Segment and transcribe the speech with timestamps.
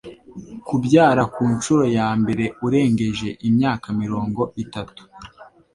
[0.67, 5.01] kubyara ku nshuro ya mbere urengeje imyaka mirongo itatu